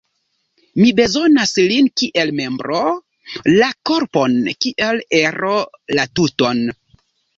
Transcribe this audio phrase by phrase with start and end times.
[0.83, 2.81] Mi bezonas lin kiel membro
[3.59, 5.53] la korpon, kiel ero
[5.99, 6.65] la tuton.